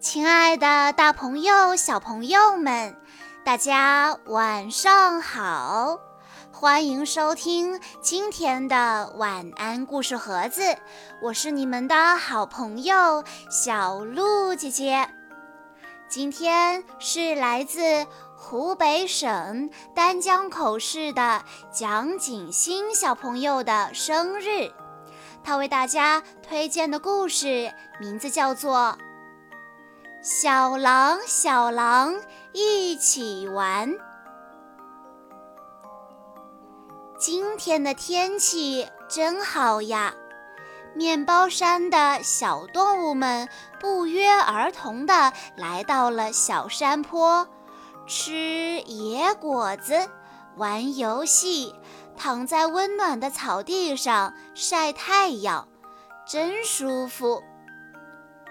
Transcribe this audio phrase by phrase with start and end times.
[0.00, 2.96] 亲爱的，大朋友、小朋友们，
[3.44, 5.98] 大家晚上好！
[6.50, 10.62] 欢迎收听今天的晚安故事盒子，
[11.20, 15.06] 我是你们的好朋友小鹿姐姐。
[16.08, 24.72] 今天是来自湖北省丹江口市的蒋景欣小朋友的生日，
[25.44, 28.96] 他为大家推荐的故事名字叫做。
[30.22, 32.14] 小狼，小狼，
[32.52, 33.90] 一起玩。
[37.18, 40.12] 今天的天气真好呀！
[40.94, 43.48] 面包山的小动物们
[43.80, 47.48] 不约而同地来到了小山坡，
[48.06, 50.10] 吃野果子，
[50.56, 51.74] 玩游戏，
[52.14, 55.66] 躺在温暖的草地上晒太阳，
[56.26, 57.42] 真舒服。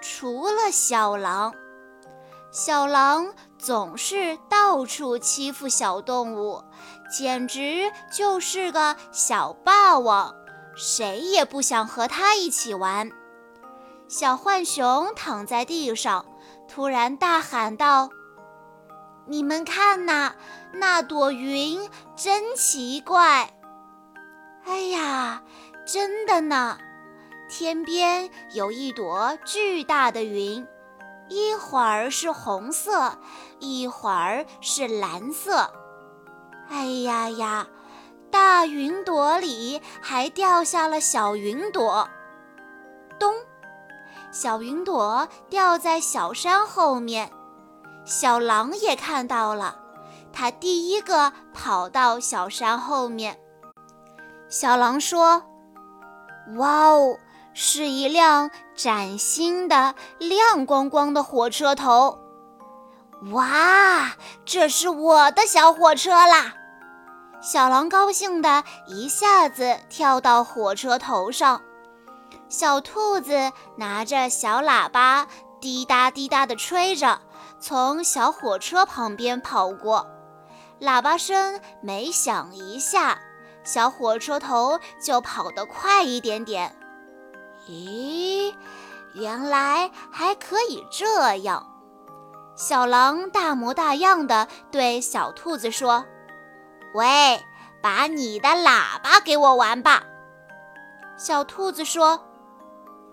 [0.00, 1.52] 除了小狼，
[2.50, 6.62] 小狼总是到处欺负小动物，
[7.10, 10.34] 简直就是个小霸王，
[10.76, 13.10] 谁也不想和他一起玩。
[14.08, 16.24] 小浣熊躺在地上，
[16.68, 18.08] 突然大喊道
[19.26, 20.34] ：“你们看呐，
[20.72, 23.52] 那朵云真奇怪！”
[24.64, 25.42] 哎呀，
[25.84, 26.78] 真的呢。
[27.48, 30.66] 天边有一朵巨大的云，
[31.28, 33.18] 一会儿是红色，
[33.58, 35.72] 一会儿是蓝色。
[36.68, 37.66] 哎呀呀，
[38.30, 42.06] 大云朵里还掉下了小云朵。
[43.18, 43.34] 咚，
[44.30, 47.32] 小云朵掉在小山后面，
[48.04, 49.78] 小狼也看到了，
[50.32, 53.38] 它第一个跑到小山后面。
[54.50, 55.42] 小狼说
[56.58, 57.16] ：“哇哦！”
[57.60, 62.16] 是一辆崭新的、亮光光的火车头，
[63.32, 64.12] 哇，
[64.44, 66.54] 这是我的小火车啦！
[67.42, 71.60] 小狼高兴的一下子跳到火车头上，
[72.48, 75.26] 小兔子拿着小喇叭，
[75.60, 77.18] 滴答滴答地吹着，
[77.58, 80.06] 从小火车旁边跑过，
[80.80, 83.18] 喇叭声每响一下，
[83.64, 86.76] 小火车头就跑得快一点点。
[87.68, 88.54] 咦，
[89.12, 91.66] 原来还可以这样！
[92.56, 96.04] 小狼大模大样的对小兔子说
[96.94, 97.40] ：“喂，
[97.82, 100.02] 把你的喇叭给我玩吧。”
[101.18, 102.24] 小兔子说：“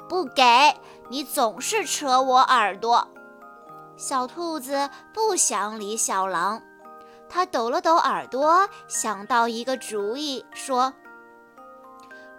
[0.07, 0.79] 不给
[1.09, 3.07] 你，总是扯我耳朵。”
[3.97, 6.61] 小兔子不想理小狼，
[7.27, 10.93] 它抖了抖耳朵，想到一个主意，说。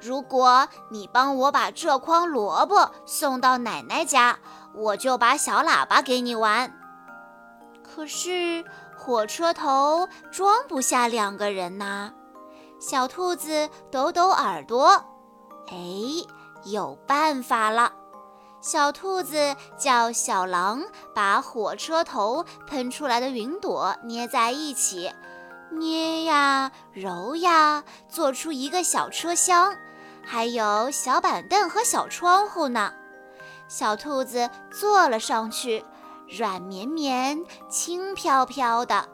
[0.06, 4.38] 如果你帮我把这筐萝卜送到奶奶家，
[4.72, 6.72] 我就把小喇叭给你玩。
[7.82, 8.64] 可是
[8.96, 12.12] 火车头装不下两个人呐。
[12.78, 14.90] 小兔子抖抖耳朵，
[15.70, 15.76] 哎，
[16.66, 17.92] 有办法了！
[18.60, 20.82] 小兔子叫小狼
[21.16, 25.10] 把火车头喷出来的云朵捏在一起，
[25.72, 29.74] 捏呀揉呀，做出一个小车厢。
[30.28, 32.92] 还有小板凳和小窗户呢，
[33.68, 35.84] 小兔子坐了上去，
[36.28, 39.08] 软绵绵、轻飘飘的，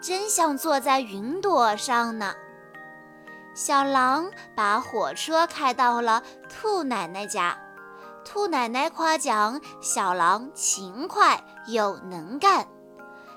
[0.00, 2.34] 真像坐在云朵上呢。
[3.54, 7.56] 小狼把火车开到了兔奶奶家，
[8.24, 12.66] 兔奶奶夸奖小狼勤快又能干。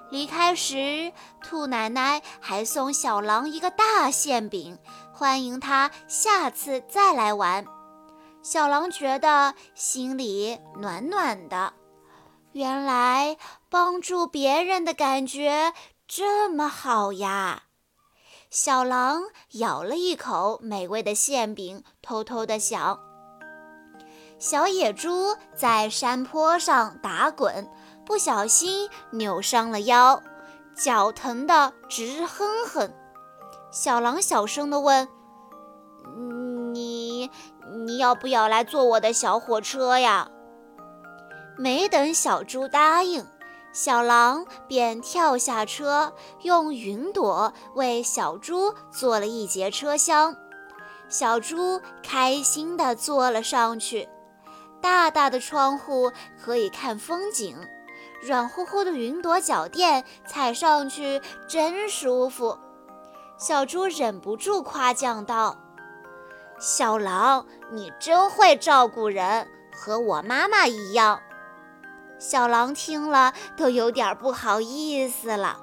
[0.09, 1.13] 离开时，
[1.43, 4.79] 兔奶奶还送小狼一个大馅饼，
[5.19, 7.65] 欢迎他下次再来玩。
[8.41, 11.73] 小狼觉得心里暖暖的，
[12.53, 13.35] 原来
[13.69, 15.73] 帮助别人的感觉
[16.07, 17.63] 这么好呀！
[18.49, 19.23] 小狼
[19.55, 22.97] 咬了一口美味的馅饼，偷偷地想：
[24.39, 27.69] 小野猪在山坡上打滚。
[28.05, 30.23] 不小心扭伤了腰，
[30.73, 32.93] 脚疼得直哼哼。
[33.71, 35.07] 小狼小声地问
[36.73, 37.29] ：“你，
[37.85, 40.29] 你要不要来坐我的小火车呀？”
[41.57, 43.25] 没等小猪答应，
[43.73, 50.35] 小狼便跳下车，用云朵为小猪做了一节车厢。
[51.09, 54.07] 小猪开心地坐了上去，
[54.81, 56.11] 大大的窗户
[56.41, 57.55] 可以看风景。
[58.21, 62.57] 软乎乎的云朵脚垫，踩上去真舒服。
[63.39, 65.57] 小猪忍不住夸奖道
[66.59, 71.21] ：“小狼，你真会照顾人，和我妈妈一样。”
[72.19, 75.57] 小狼听了都有点不好意思了。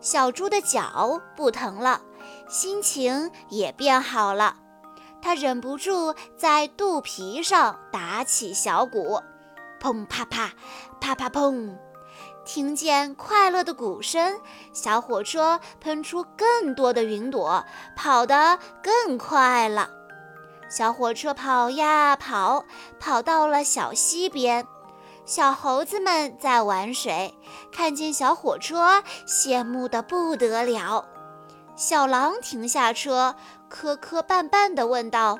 [0.00, 2.02] 小猪的脚不疼了，
[2.46, 4.56] 心情也变好了。
[5.22, 9.22] 他忍不住在肚皮上打起小鼓，
[9.80, 10.52] 砰啪啪，
[11.00, 11.74] 啪啪砰。
[12.44, 14.40] 听见快乐的鼓声，
[14.72, 17.64] 小火车喷出更多的云朵，
[17.96, 19.90] 跑得更快了。
[20.68, 22.64] 小火车跑呀跑，
[22.98, 24.66] 跑到了小溪边。
[25.24, 27.32] 小猴子们在玩水，
[27.70, 31.04] 看见小火车，羡慕得不得了。
[31.76, 33.36] 小狼停下车，
[33.68, 35.38] 磕磕绊绊地问道：“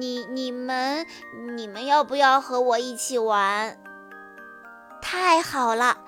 [0.00, 1.06] 你、你们、
[1.54, 3.78] 你们要不要和我一起玩？”
[5.02, 5.98] 太好了，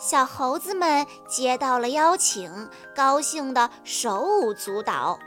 [0.00, 5.18] 小猴子们接到了邀请，高兴得手舞足蹈。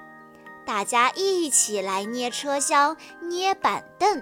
[0.65, 4.21] 大家一起来捏车厢、捏板凳。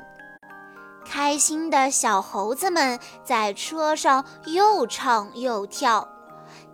[1.05, 6.07] 开心的小猴子们在车上又唱又跳，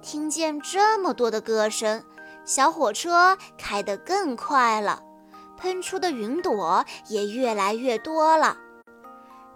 [0.01, 2.03] 听见这么多的歌声，
[2.43, 5.01] 小火车开得更快了，
[5.57, 8.57] 喷出的云朵也越来越多了。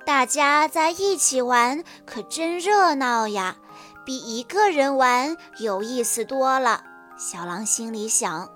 [0.10, 3.58] 大家在一起玩可真热闹呀，
[4.04, 6.84] 比一个人玩有意思多了。
[7.16, 8.50] 小狼心里想。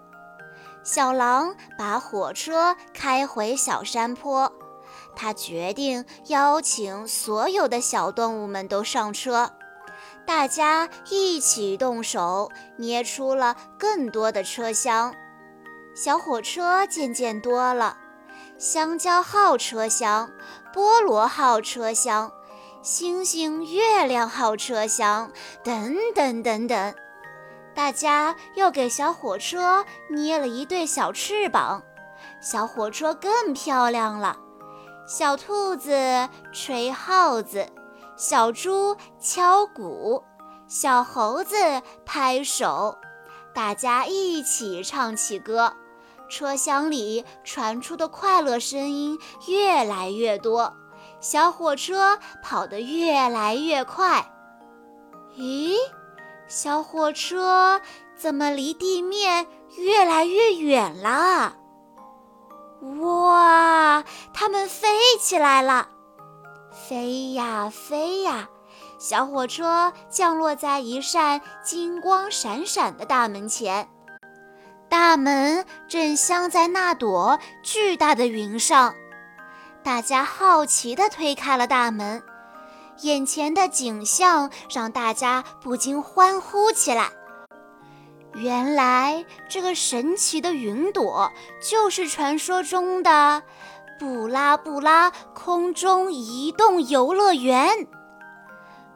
[0.83, 4.51] 小狼把火车开回小山坡。
[5.15, 9.51] 他决定邀请所有的小动物们都上车，
[10.25, 15.13] 大家一起动手捏出了更多的车厢。
[15.95, 17.97] 小火车渐渐多了，
[18.63, 20.31] 香蕉号车厢、
[20.73, 22.31] 菠萝号车厢、
[22.81, 25.29] 星星、月亮号车厢
[25.65, 26.95] 等等等等。
[27.75, 31.83] 大家又给小火车捏了一对小翅膀，
[32.39, 34.37] 小火车更漂亮了。
[35.05, 37.67] 小兔子吹号子，
[38.15, 40.23] 小猪敲鼓，
[40.69, 41.57] 小猴子
[42.05, 42.97] 拍手，
[43.53, 45.73] 大家一起唱起歌。
[46.33, 50.73] 车厢里传出的快乐声音越来越多，
[51.19, 54.33] 小火车跑得越来越快。
[55.37, 55.75] 咦，
[56.47, 57.79] 小火车
[58.17, 59.45] 怎么离地面
[59.77, 61.53] 越来越远了？
[62.99, 64.03] 哇！
[64.33, 64.87] 它们飞
[65.19, 65.87] 起来了，
[66.71, 68.49] 飞呀飞呀！
[68.97, 73.92] 小火车降落在一扇金光闪闪的大门前，
[74.93, 78.93] 大门正镶在那朵巨大的云上。
[79.81, 82.21] 大家好奇地推开了大门，
[83.01, 87.09] 眼前的景象让大家不禁欢呼起来。
[88.35, 93.41] 原来这个神奇的云朵就是传说中的
[93.99, 97.87] 布拉布拉空中移动游乐园。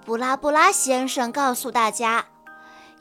[0.05, 2.23] 布拉布拉先生告诉大家，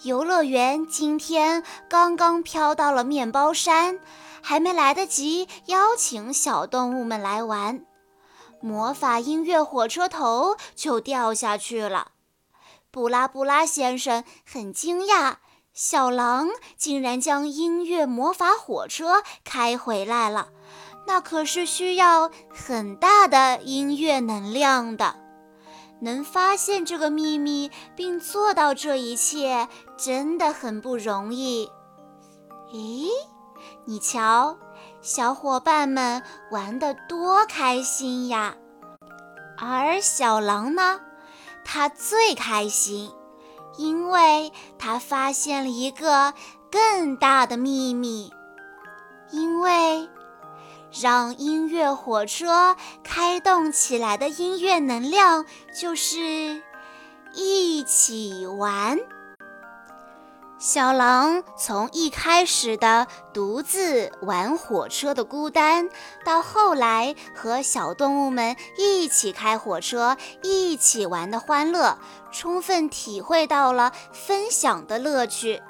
[0.02, 3.98] 游乐园今天刚刚飘到了面包山，
[4.42, 7.84] 还没来得及邀请小动物们来玩，
[8.60, 12.12] 魔法音乐火车头就掉下去了。
[12.90, 15.36] 布拉布拉先生很惊讶。
[15.72, 20.48] 小狼竟然将音乐魔法火车开回来了，
[21.06, 25.25] 那可是需要很大的音乐能量的。
[26.00, 31.70] 能发现这个秘密并做到这一切，真的很不容易。
[32.72, 33.08] 咦，
[33.84, 34.56] 你瞧，
[35.00, 38.56] 小伙伴们玩得多开心呀！
[39.58, 41.00] 而小狼呢，
[41.64, 43.10] 它最开心。
[43.78, 46.32] 因为他发现了一个
[46.70, 48.32] 更大的秘密，
[49.30, 50.08] 因为
[50.92, 56.62] 让音乐火车开动起来的音乐能量就是
[57.34, 58.98] 一起玩。
[60.58, 65.90] 小狼从一开始的独自玩火车的孤单，
[66.24, 71.98] 到后来和小动物们一起开火车、一起玩的欢乐，
[72.32, 75.62] 充分体会到了分享的乐趣。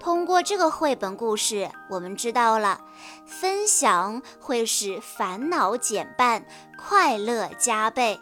[0.00, 2.80] 通过这个绘本故事，我们知道了
[3.26, 6.44] 分享会使烦恼减半，
[6.78, 8.20] 快乐加倍。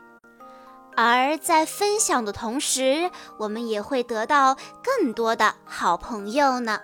[0.97, 6.81] 而在分享的同时，我们也会得到更多的好朋友呢。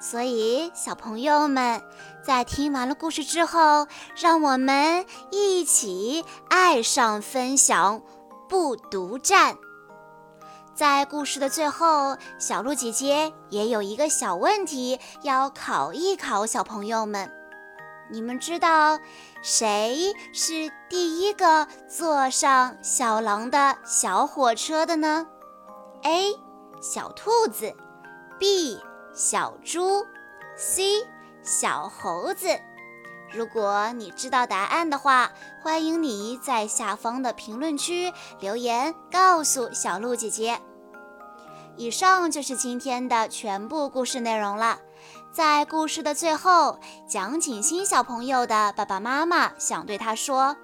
[0.00, 1.82] 所以，小朋友们
[2.22, 8.02] 在听完了故事之后，让我们一起爱上分享，
[8.48, 9.56] 不独占。
[10.78, 17.28] 在故事的最后，小鹿姐姐也有一个小问题要考一考小朋友们。
[18.12, 18.96] 你们知道
[19.42, 25.26] 谁是第一个坐上小狼的小火车的呢
[26.04, 26.36] ？A.
[26.80, 27.74] 小兔子
[28.38, 28.80] ，B.
[29.12, 30.06] 小猪
[30.56, 31.04] ，C.
[31.42, 32.46] 小猴子。
[33.32, 35.30] 如果你知道答案的话，
[35.62, 40.58] 欢迎你在下方的评论区留言告诉小鹿姐姐。
[41.76, 44.78] 以上就是今天的全部故事内容了。
[45.30, 50.56] 在故事的最后，蒋景新小朋友的爸爸妈妈想对他说：“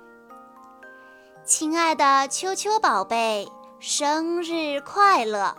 [1.44, 3.46] 亲爱的秋秋宝贝，
[3.78, 5.54] 生日快乐！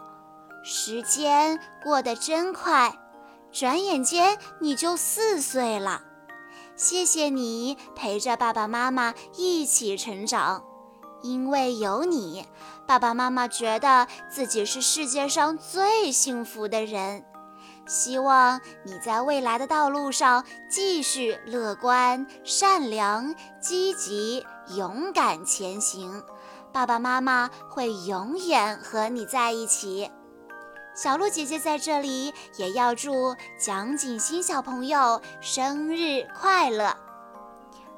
[0.64, 2.98] 时间过得真快，
[3.52, 6.02] 转眼间你就四岁了。
[6.75, 10.63] 谢谢你陪着爸爸妈妈一起成长，
[11.22, 12.46] 因为有你，
[12.86, 17.25] 爸爸妈妈觉得自己是世界上最幸福的人。”
[17.88, 24.44] 希望你在未来的道路上继续乐观、善良、积极、
[24.75, 26.24] 勇敢前行。
[26.74, 30.10] 爸爸妈妈会永远和你在一起。
[30.96, 37.05] 小鹿姐姐在这里也要祝蒋锦新小朋友生日快乐。